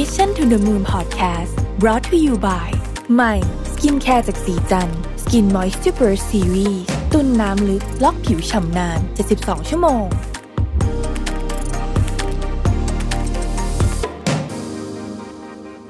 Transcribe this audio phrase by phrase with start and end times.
[0.00, 2.68] Mission to the Moon Podcast brought to you by
[3.14, 3.34] ใหม่
[3.72, 4.88] skincare จากศรีจัน
[5.22, 6.82] ทร์ Skin Moisture Super Series
[7.12, 8.98] ตุนน้ำลึกล็อกผิวฉ่ำนาน
[9.34, 10.04] 72 ชั่วโมง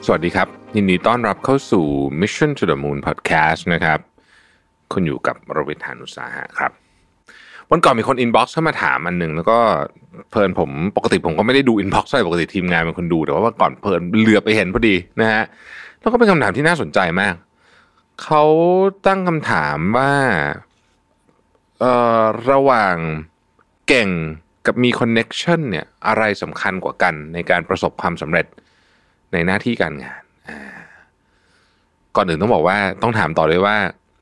[0.06, 1.84] สวัสดีครับ ยินดีต้อนรับเข้าสู่
[2.20, 3.98] Mission to the Moon Podcast นะครับ
[4.92, 6.83] คุณอยู่กับรวิศ หาญอุตสาหะครับ
[7.70, 9.58] วันก่อนมีคน inbox เข้ามาถามอันหนึ่งแล้วก็
[10.30, 15.44] เพลินผมปกติผมก็ไม่ได้ดู inbox ใช่ปกติทีมงานเป็นคนดูแต่ว่าวันก่อนเพลินเหลือบไปเห็นพอดีนะฮะ
[16.00, 17.34] แล้วก็เป็นคำถามที่น่าสนใจมาก
[18.22, 18.44] เขา
[19.06, 20.12] ตั้งคำถามว่า
[21.80, 22.96] เอ่อระหว่าง
[23.88, 24.08] เก่ง
[24.66, 28.46] กับมี connection เนี่ยอะไรสำคัญกว่ากันในการประสบความสำเร็จ
[29.32, 30.22] ในหน้าที่การงาน
[32.16, 33.76] ก่อนอื่นต้องบอกว่าต้องถามต่อเลยว่า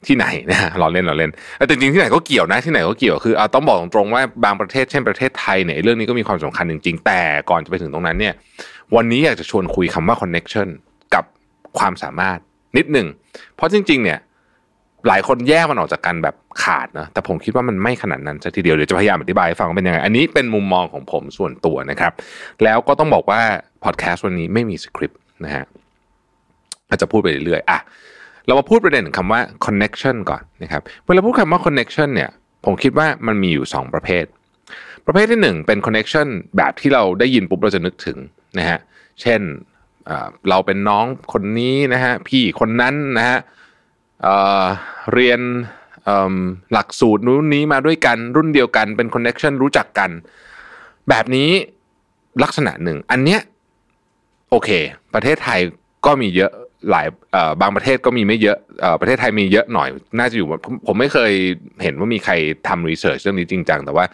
[0.06, 7.20] ที่ไหนนะเราเล่นเราเล่นแต่จริงๆที่ไหนก็เกี่ยวนะที่ไหนก็เกี่ยวคือเอาต้องบอกตรงๆว่าบางประเทศเช่นประเทศไทยเนี่ยเรื่องนี้ก็มีความสำคัญจริงๆ แต่
[7.50, 8.34] ก่อนจะไปถึงตรงนั้นเนี่ย
[8.96, 10.68] วันนี้อยากจะชวนคุยคำว่า connection
[11.14, 11.24] กับ
[11.78, 12.38] ความสามารถ
[12.76, 13.06] นิดหนึ่ง
[13.54, 14.18] เพราะจริง ๆ เนี่ย
[15.08, 22.12] หลายคนแยกมันออกจากกันแบบขาดนะแต่ผมคิดว่ามันไม่ขนาดนั้นซะทีเดียวเดี๋ยวจะพยายามอธิบายให้ฟังว่าเป็นยังไง อันนี้เป็นมุมมองของผมส่วนตัวนะครับ
[22.64, 23.40] แล้วก็ต้องบอกว่า
[23.84, 25.64] พอดแคสต์วันนี้ไม่มีสคริปต์นะฮะ
[26.88, 27.78] อาจจะพูดไปเรื่อยๆอะ
[28.46, 32.30] เรามาพูดประเด็นคำว่า connection ก่อนนะครับเวลาพูดคำว่า connection เนี่ย
[32.64, 34.24] ผมคิดว่ามันมีอยู่ 2 ประเภท
[35.06, 36.26] ประเภทที่หนึ่งเป็น connection
[36.56, 38.18] แบบที่เราได้ยินปุ๊บเราจะนึกถึง
[38.58, 38.78] นะฮะ
[39.20, 39.40] เช่น
[40.48, 43.38] เราเป็นน้องคนนี้นะฮะพี่คนนั้นนะฮะ
[44.22, 45.40] เเรียน
[46.72, 50.10] หลักสูตรนู้นนี้มาด้วยกันรุ่นเดียวกันเป็นคอนเน็ชันรู้จักกัน
[51.08, 51.50] แบบนี้
[52.42, 53.40] ลักษณะหนึ่ง อันเนี้ย
[54.50, 54.70] โอเค
[55.14, 55.60] ประเทศไทย
[56.06, 56.52] ก็มีเยอะ
[56.90, 57.06] หลาย
[57.60, 58.58] บางประเทศก็มีไม่เยอะ
[59.00, 59.88] ประเทศไทยมีเยอะหน่อย
[60.18, 60.46] น่าจะอยู่
[60.86, 61.32] ผมไม่เคย
[61.82, 62.32] เห็นว่ามีใคร
[62.68, 64.04] ทำ research เรื่องนี้จริงจังแต่ว่า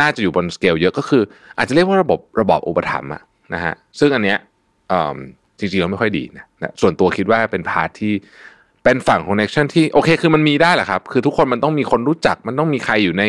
[0.00, 1.22] น่าจะอยู่บนสเกลเยอะก็คือ
[1.58, 3.10] อาจจะเรียกว่าระบบระบอบอุปถัมภ์
[3.54, 4.38] นะฮะซึ่งอันเนี้ย
[5.58, 6.44] จริงๆแล้วไม่ค่อยดีนะ
[6.80, 8.14] ส่วนตัวคิดว่าเป็น part ที่
[8.84, 13.22] เป็นฝั่งของ connection ที่โอเคคือมันมีได้แหละครับ คือทุกคนมันต้องมีคนรู้จักมันต้องมีใครอยู่ใน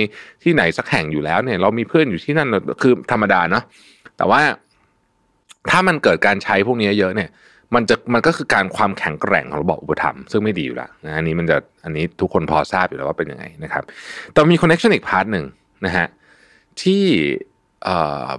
[0.43, 2.47] ที่ไหนสักแห่งอยู่แล้วเนี่ยเรามีเพื่อนอยู่ที่นั่น
[2.81, 3.63] คือธรรมดาเนาะ
[4.17, 4.41] แต่ว่า
[5.69, 7.29] ถ้ามันเกิดการใช้พวกนี้เยอะเนี่ย
[7.75, 13.83] มันจะมันก็คือการความแข็งแกร่งของระบบอุปถัมภ์ซึ่งไม่ดีอยู่แล้วนะอันนี้มันจะอันนี้ทุกคนพอทราบอยู่แล้วว่าเป็นยังไงนะครับ
[14.31, 15.45] แต่มี connection อีกพาร์ทหนึ่ง
[15.85, 16.07] นะฮะ
[16.81, 17.03] ที่
[17.83, 17.97] เอ่
[18.28, 18.29] อ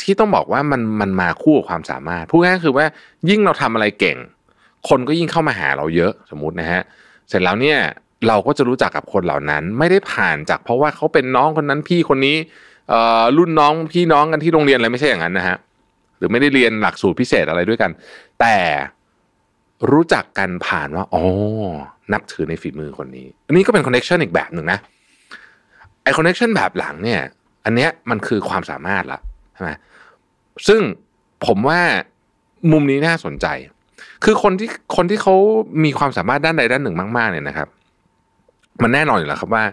[0.00, 2.86] ที่ต้องบอกว่ามันมันมาคู่กับความสามารถพูดง่ายคือว่า
[3.30, 4.18] ยิ่งเราทำอะไรเก่ง
[4.88, 6.80] คนก็ยิ่งเข้ามาหาเราเยอะสมมตินะฮะ
[7.28, 7.78] เสร็จแล้วเนี่ย
[8.28, 12.36] เราก็จะรู้จักกับคนเหล่านั้น ไม่ได้ผ่านจากเพราะว่าเขาเป็นน้องคนนั้นพี่คนนี้
[12.88, 15.56] เอ่อรุ่นน้องพี่น้องกันที่โรงเรียนอะไรไม่ใช่อย่างนั้นนะฮะ
[16.18, 17.90] หรือไม่ได้เรียนหลักสูตรพิเศษอะไรด้วยกัน
[18.40, 18.56] แต่
[19.92, 21.22] รู้จักกันผ่านว่าอ๋อ
[22.12, 24.78] นับถือในฝีมือคนนี้ อันนี้ก็เป็นคอนเน c t ชันอีกแบบหนึ่งนะ
[26.02, 27.20] ไอคอนเน c t ชันแบบหลังเนี่ย
[27.64, 29.20] อันเนี้ยมันคือความสามารถละ
[29.54, 29.70] ใช่ไหม
[30.68, 30.80] ซึ่ง
[31.46, 31.80] ผมว่า
[32.72, 33.46] มุมนี้น่าสนใจ
[34.24, 35.34] คือคนที่คนที่เขา
[35.84, 37.68] มีความสามารถด้านใดด้านหนึ่งมากๆเนี่ยนะครับ
[38.82, 39.64] มันแน่นอนอยู่แล้วครับว่า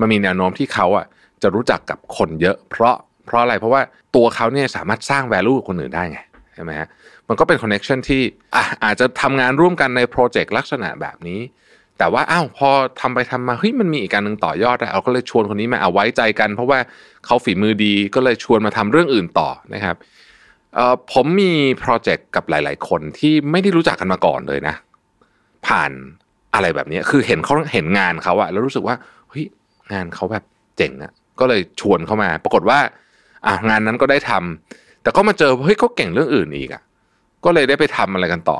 [0.00, 1.06] มันมีแนวโน้มที่เขาอะ
[1.42, 2.96] จะรู้จักกับคนเยอะ เพราะ
[3.26, 3.80] เพราะอะไรเพราะว่า
[4.16, 6.18] ตัวเขาเนี่ยสามารถสร้าง value กับคนอื่นได้ไง
[6.54, 6.88] ใช่ไหมฮะ
[7.28, 8.22] มันก็เป็น connection ที่
[8.54, 11.40] อะอาจจะทำงานร่วมกันในโปรเจกต์ลักษณะแบบนี้
[11.98, 16.78] แต่ว่าอ้าวพอทำไปทำมาเฮ้ยมันมีอีกการหนึ่งต่อยอดเอาก็เลยชวนคนนี้มาเอาไว้ใจกัน เพราะว่า
[17.26, 19.96] เขาฝีมือดีก็เลยชวนมาทำเรื่องอื่นต่อนะครับ
[21.12, 24.74] ผมมีโปรเจกต์กับหลาย ๆ คนที่ไม่ได้รู้จักกันมาก่อนเลยนะ
[25.66, 25.90] ผ่าน
[26.54, 28.96] อะไรแบบนี้คือเห็นเขาเห็นงานเขาอะแล้วรู้สึกว่า
[29.28, 29.44] เฮ้ย
[29.92, 30.44] งานเขาแบบ
[30.76, 32.78] เจ๋งอะก็เลยชวนเขามา ปรากฏว่า
[33.46, 36.82] อะงานนั้นก็ได้ทำแต่ก็มาเจอเฮ้ยเขาเก่งเรื่องอื่นอีกอะ
[37.44, 38.58] ก็เลยได้ไปทำอะไรกันต่อ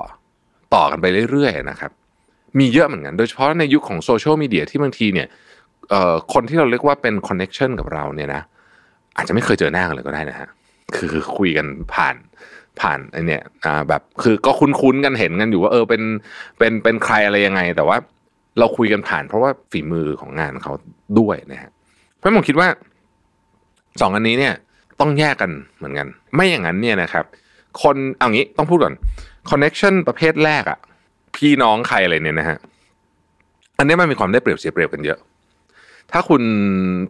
[0.75, 1.91] ต่อกันไปเรื่อยๆนะครับ
[2.59, 5.28] มีเยอะเหมือนกัน โดยเฉพาะในยุคของโซเชียลมีเดียที่บางทีเนี่ย
[5.91, 8.43] เอ่อคนที่เราเรียกว่าเป็น connection กับเราเนี่ยนะ
[9.16, 10.48] อาจจะไม่เคยเจอหน้ากันเลยก็ได้นะฮะ
[10.97, 12.16] คือคุยกันผ่าน
[12.81, 16.03] ผ่านไอเนี่ยอ่าแบบคือก็คุ้นๆกันเห็นกันอยู่ว่าเออเป็น
[16.59, 17.97] เป็นเป็นใครอะไรยังไง แต่ว่า
[18.59, 20.72] เราคุยกันผ่าน เพราะว่าฝีมือของงานเขา
[21.19, 21.70] ด้วยนะฮะ
[22.16, 22.69] เพราะผมคิดว่า
[24.00, 24.54] สองอันนี้เนี่ย
[25.00, 27.25] ต้องแยกกันเหมือนกัน ไม่อย่างนั้นเนี่ยนะครับ
[27.82, 28.94] คนเอางี้ต้องพูดก่อน
[29.50, 30.78] คอนเน็ชันประเภทแรกอะ
[31.37, 32.58] พี่น้องใครอะไรเนี่ยนะฮะ
[33.78, 35.19] อันนี้มันมีความได้เปรียบเสียเปรียบกันเยอะ
[36.12, 36.43] ถ้าคุณ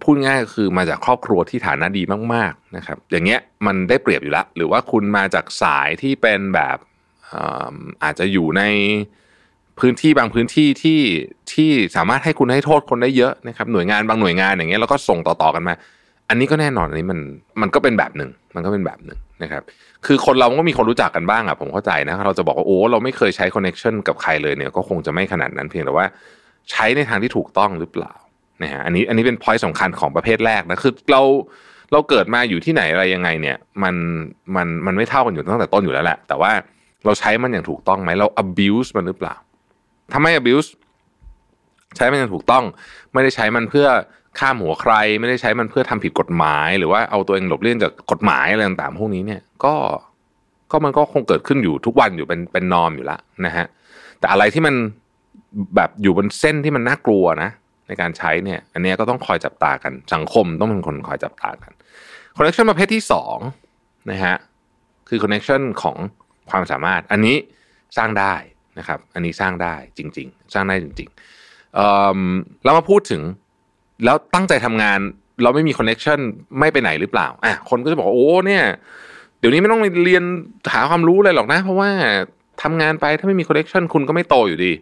[0.02, 2.02] พูดง่ายก็คือมาจากครอบครัวที่ฐานะดี
[2.34, 6.76] มากๆนะครับ อย่างเงี้ยมันได้เปรียบอยู่แล้วหรือว่าคุณมาจากสายที่เป็นแบบ
[7.32, 7.74] อา
[8.04, 8.62] อาจจะอยู่ใน
[9.80, 11.00] พื้นที่บางพื้นที่ที่
[11.52, 15.74] ที่สามารถให้คุณให้โทษคนได้เยอะนะครับ หน่วยงานบางหน่วยงานอย่างเงี้ยแล้วก็ส่งต่อๆกันมา
[16.32, 17.20] อันนี้ก็แน่นอนอันนี้มัน
[17.62, 19.62] มันก็เป็นแบบหนึ่งมันก็เป็นแบบหนึ่งนะครับ
[20.06, 26.06] คือคนเราก็มีคนรู้จักกันบ้างอะผมเข้าใจนะเราจะบอกว่าโอ้เราไม่เคยใช้ connection กับใครเลยเนี่ยก็คงจะไม่ขนาดนั้นเพียงแต่ว่า
[26.70, 28.12] ใช้ในทางที่ถูกต้องหรือเปล่า
[28.62, 31.22] นะฮะอันนี้อันนี้เป็นพอยต์สำคัญของประเภทแรกนะคือเรา
[31.92, 33.94] เราเกิดมาอยู่ที่ไหนอะไรยังไงเนี่ยมัน
[34.56, 36.52] มันมันไม่เท่ากันอยู่ตั้งแต่ต้นอยู่แล้วแหละแต่ว่า
[37.04, 39.34] เราใช้มันอย่างถูกต้องไหมเรา abuse มันหรือเปล่า
[40.12, 40.68] ถ้าไม่ abuse
[41.96, 42.64] ใช้มันอย่างถูกต้อง
[43.12, 43.88] ไม่ได้ใช้มันเพื่อ
[44.38, 49.74] ข้ามหัวใครไม่ได้ใช้มันเพื่อทำผิดกฎหมาย หรือว่าเอาตัวเองหลบเลี่ยงจากกฎหมายอะไรต่างๆพวกนี้เนี่ยก็
[50.70, 53.66] ก็มันก็คงเกิดขึ้นอยู่ทุกวันอยู่เป็นเป็นนอมอยู่ล้วนะฮะ
[54.18, 54.74] แต่อะไรที่มัน
[55.76, 57.50] แบบอยู่บนเส้นที่มันน่ากลัวนะ
[57.88, 61.72] ในการใช้เนี่ย อันนี้ก็ต้องคอยจับตากันสังคมต้องเป็นคนคอยจับตากัน
[62.36, 63.38] connection ประเภทที่สอง
[64.10, 64.36] นะฮะ
[65.08, 65.96] คือ connection ของ
[66.50, 67.36] ความสามารถ อันนี้
[67.96, 68.34] สร้างได้
[68.78, 73.22] นะครับ อันนี้สร้างได้จริง ๆ สร้างได้จริงๆเรามาพูดถึง
[74.04, 74.98] แล้วตั้งใจทำงาน
[75.42, 76.18] เราไม่มี connection
[76.58, 78.64] ไม่ไปไหนหรือเปล่าอะคนก็จะบอกโอ้เนี่ย
[79.38, 80.24] เดี๋ยวนี้ไม่ต้องเรียน
[80.72, 81.90] หาความรู้เลยหรอกนะ เพราะว่า
[82.62, 84.72] ทำงานไปถ้าไม่มี connection คุณก็ไม่โตอยู่ดี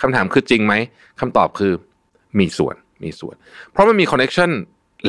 [0.00, 0.74] คำถามคือจริงไหม
[1.20, 1.72] คำตอบคือ
[2.38, 3.34] มีส่วนมีส่วน
[3.72, 4.50] เพราะมันมี connection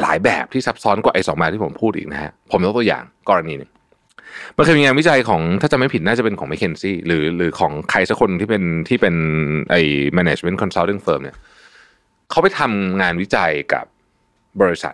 [0.02, 3.72] หลายแบบที่ซับซ้อนกว่าไอ้สองแบบที่ผมพูดอีกนะฮะผมยกตัวอย่างกรณีหนึ่ง
[4.58, 9.16] มันเคยมีงานวิจัยของถ้าจะไม่ผิดน่าจะเป็นของ m c k เคนซี่หรือหรือของใครสักคนที่เป็นที่เป็น
[9.72, 9.82] ไอ้
[10.18, 11.38] management consulting firm เนี่ย
[12.36, 13.86] เขาไปทำงานวิจัยกับ
[14.62, 14.94] บริษัท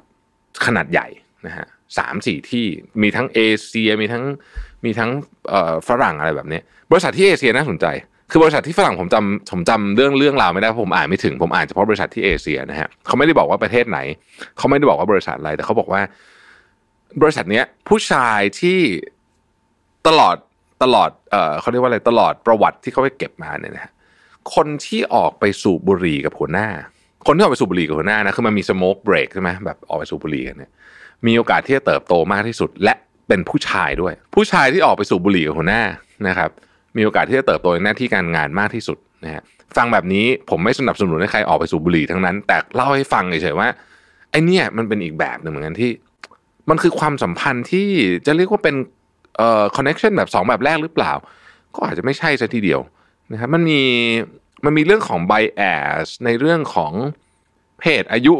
[0.65, 1.07] ขนาดใหญ่
[1.47, 1.67] นะฮะ
[1.97, 2.65] สามสี่ที่
[3.01, 4.23] มีทั้งเอเชียมีทั้ง
[4.85, 5.11] มีทั้ง
[5.87, 6.59] ฝรั่งอะไรแบบนี้
[6.91, 7.85] บริษัทที่เอเชียน่าสนใจ
[8.31, 13.99] คือบริษัทที่ฝรั่งผมจำผมจำเรื่องเรื่องราวไม่ได้ผมอ่านไม่ถึงผมอ่านเฉพาะบริษัทที่เอเชียนะฮะเขาไม่ได้บอกว่าประเทศไหน
[14.57, 16.01] เขาไม่ได้บอกว่าบริษัทอะไรแต่เขาบอกว่า
[17.21, 18.79] บริษัทเนี้ยผู้ชายที่
[20.07, 20.35] ตลอด
[20.83, 23.91] ตลอดเอ่อเขาเรียกว่าอะไรตลอดประวัติที่เขาไปเก็บมาเนี่ยนะฮะ
[24.55, 26.67] คนที่ออกไปสูบบุหรี่กับหัวหน้า
[27.25, 30.71] คนที่ออกไปสูบบุหรี่กับหัวหน้านะคือมันมี smoke break ใช่ไหมแบบออกไปสูบบุหรี่กันเนี่ย
[31.27, 32.93] มีโอกาสที่จะเติบโตมากที่สุด และ
[33.27, 35.83] เป็นผู้ชายด้วย ผู้ชายที่ออกไปสูบบุหรี่กับหัวหน้า
[36.27, 36.49] นะครับ
[36.97, 39.43] มีโอกาสที่จะเติบโตในหน้าที่การงานมากที่สุดนะฮะ
[39.77, 43.67] ฟังแบบนี้ผมไม่สนับสนุนให้ใครออกไปสูบบุหรี่ทั้งนั้น แต่เล่าให้ฟังเฉยๆว่า
[44.31, 45.91] ไอเนี่ยมันเป็นอีกแบบหนึ่งเหมือนกันที่
[46.69, 47.87] มันคือความสัมพันธ์ที่
[48.25, 48.75] จะเรียกว่าเป็น
[49.37, 51.11] เอ่อ connection แบบ 2 แบบแรกหรือเปล่า
[51.75, 52.79] ก็อาจจะไม่ใช่ซะทีเดียว
[53.31, 53.81] นะครับมันมี
[54.65, 55.61] มันมีเรื่องของไบแอ
[56.05, 56.93] สในเรื่องของ
[57.79, 58.35] เพศอายุ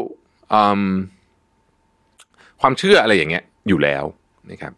[2.60, 4.04] ความเชื่ออะไรอย่างเงี้ยอยู่แล้ว
[4.50, 4.72] นะครับ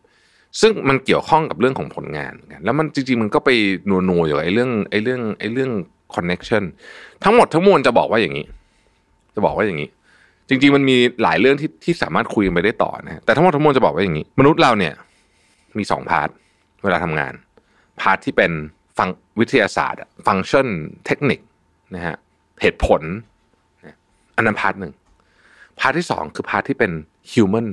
[0.61, 3.51] ซึ่งมันเกี่ยวข้องกับเรื่องของผลงานกันแล้วมันจริงๆมันก็ไป
[4.09, 5.71] นัวๆอยู่ไอ้เรื่องไอ้เรื่องไอ้เรื่อง
[6.15, 6.63] คอนเน็ชัน
[7.25, 8.47] ทั้งหมดทั้งมวลจะบอกว่าอย่างนี้
[9.35, 9.89] จะบอกว่าอย่างนี้
[10.49, 14.95] จริง ๆ มันมีหลายเรื่องที่ที่สามารถคุยไปได้ต่อนะแต่ทั้งหมดทั้งมวลจะบอกว่าอย่างนี้ มนุษย์เราเนี่ย
[15.79, 16.29] มีสอง part
[16.85, 17.33] เวลาทำงาน
[18.01, 18.53] part ที่เป็น
[18.99, 19.09] ฝั่ง
[19.41, 20.67] วิทยาศาสตร์ฟังก์ชัน
[21.07, 21.41] เทคนิค
[21.95, 22.17] นะฮะ
[22.63, 23.03] เหตุผล
[24.37, 24.93] อันนั้น part หนึ่ง
[25.81, 26.93] part ที่สองคือ part ที่เป็น
[27.33, 27.69] human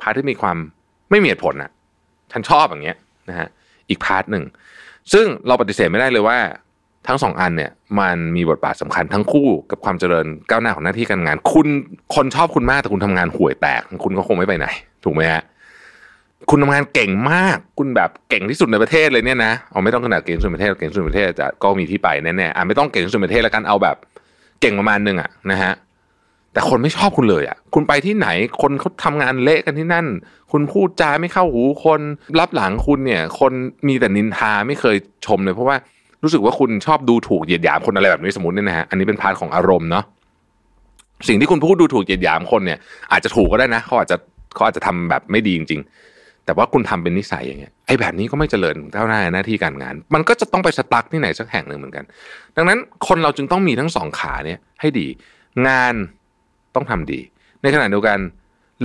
[0.00, 0.56] part ที่มีความ
[1.10, 1.70] ไม่มีเหตุผลอะ
[2.32, 3.48] ฉันชอบอย่างเงี้ยนะฮะ
[3.88, 4.44] อีก part หนึ่ง
[5.12, 6.38] ซึ่งเราปฏิเสธไม่ได้เลยว่า
[7.06, 7.70] ทั้งสองอันเนี่ย
[8.00, 11.68] มันมีบทบาทสำคัญทั้งคู่กับความเจริญก้าวหน้าของหน้าที่การงาน คุณ
[12.14, 14.66] คนชอบคุณมากแต่คุณทำงานห่วยแตก คุณก็คงไม่ไปไหน
[15.04, 15.42] ถูกไหมฮะ
[16.48, 23.96] คุณทำงานเก่งมาก คุณแบบเก่งที่สุดในประเทศเลยเนี่ยนะเอาไม่ต้องขนาดเก่งสุดประเทศเก่งสุดประเทศจะก็มีที่ไปแน่ๆอะไม่ต้องเก่งสุดประเทศแล้วกันเอาแบบ
[24.60, 25.72] เก่งประมาณนึงอะนะฮะ
[26.52, 28.28] แต่คนไม่ชอบคุณเลยอะ คุณไปที่ไหน
[28.62, 30.06] คนเขาทำงานเละกันที่นั่น
[30.52, 32.00] คุณพูดจาไม่เข้าหูคน
[32.40, 33.52] ลับหลังคุณเนี่ย คน
[33.88, 34.96] มีแต่นินทาไม่เคย
[35.26, 35.76] ชมเลย เพราะว่า
[36.22, 40.04] รู้สึกว่าคุณชอบดูถูกเหยียดหยามคนอะไรแบบนี้สมมติเนี่ยนะฮะอันนี้เป็น part ของอารมณ์เนาะ
[41.28, 42.78] สิ่งที่คุณพูดดูถูกเหยียดหยามคนเนี่ย
[43.12, 44.16] อาจจะถูกก็ได้นะเขาอาจจะ
[44.54, 46.09] เขาอาจจะทำแบบไม่ดีจริงๆ
[46.50, 52.04] แต่ว่าคุณทำเป็นนิสัยอย่างเงี้ยไอ้แบบนี้ก็ไม่เจริญเท่าหน้าหน้าที่การงาน มันก็จะต้องไปสตั๊กที่ไหนสักแห่งหนึ่งเหมือนกัน
[52.56, 55.06] ดังนั้นคนเราจึงต้องมีทั้งสองขาเนี่ยให้ดี
[55.68, 55.94] งาน
[56.74, 57.20] ต้องทำดี
[57.62, 58.18] ในขณะเดียวกัน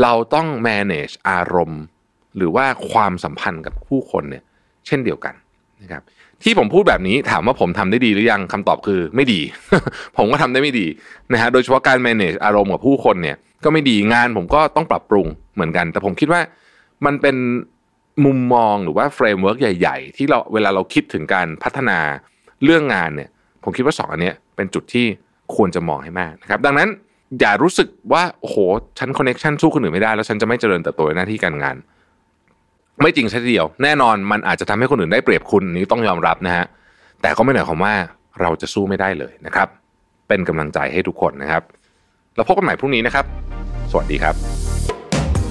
[0.02, 1.82] เราต้อง manage อารมณ์
[2.38, 4.44] หรือว่าความสัมพันธ์กับผู้คนเนี่ย
[4.88, 5.34] เช่นเดียวกัน
[5.82, 6.04] นะครับ
[6.44, 9.42] ที่ผมพูดแบบนี้ถามว่าผมทำได้ดีหรือยังคำตอบคือไม่ดี
[10.18, 10.86] ผมก็ทำได้ไม่ดี
[11.34, 16.42] นะฮะโดยเฉพาะการ manage อารมณ์กับผู้คนเนี่ยก็ไม่ดีงานผมก็ต้องปรับปรุงเหมือนกัน แต่ผมคิดว่า
[17.06, 17.36] มันเป็น
[18.26, 22.00] มุมมองหรือว่า framework ใหญ่ ๆ ที่เราเวลาเราคิดถึงการพัฒนา
[22.64, 23.30] เรื่องงานเนี่ย
[23.64, 25.06] ผมคิดว่าสองอันนี้เป็นจุดที่
[25.56, 26.90] ควรจะมองให้มากนะครับ ดังนั้น
[27.40, 28.58] อย่ารู้สึกว่าโอ้โห
[29.00, 31.76] ฉัน connection สู้คนอื่นไม่ได้ แล้วฉันจะไม่เจริญเติบโตในหน้าที่การงาน
[33.02, 36.66] ไม่จริงซะทีเดียว แน่นอนมันอาจจะทำให้คนอื่นได้เปรียบคุณนี้ต้องยอมรับนะฮะ
[37.22, 37.94] แต่ก็ไม่หมายความว่า
[38.42, 39.68] เราจะสู้ไม่ได้เลยนะครับ
[40.28, 41.64] เป็นกำลังใจให้ทุกคนนะครับ
[42.36, 43.26] แล้วพบกันใหม่พรุ่งนี้นะครับ
[43.92, 44.75] สวัสดีครับ